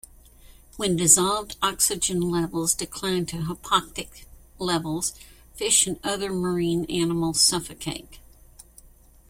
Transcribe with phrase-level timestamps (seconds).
[0.77, 4.25] When dissolved oxygen levels decline to hypoxic
[4.57, 5.13] levels,
[5.53, 8.17] fish and other marine animals suffocate.